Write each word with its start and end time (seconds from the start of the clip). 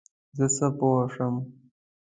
زه 0.37 0.45
څه 0.55 0.67
پوه 0.77 1.03
شم؟ 1.13 1.35